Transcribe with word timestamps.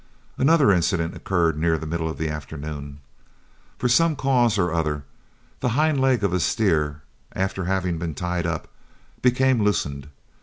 Another 0.35 0.71
incident 0.71 1.15
occurred 1.15 1.59
near 1.59 1.77
the 1.77 1.85
middle 1.85 2.09
of 2.09 2.17
the 2.17 2.27
afternoon. 2.27 3.01
From 3.77 3.89
some 3.89 4.15
cause 4.15 4.57
or 4.57 4.73
other, 4.73 5.03
the 5.59 5.69
hind 5.77 6.01
leg 6.01 6.23
of 6.23 6.33
a 6.33 6.39
steer, 6.39 7.03
after 7.33 7.65
having 7.65 7.99
been 7.99 8.15
tied 8.15 8.47
up, 8.47 8.67
became 9.21 9.61
loosened. 9.63 10.07